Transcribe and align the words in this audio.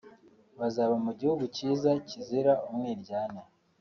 bazaba 0.59 0.95
mu 1.05 1.11
gihugu 1.19 1.43
cyiza 1.55 1.89
kizira 2.07 2.53
umwiryane” 2.69 3.41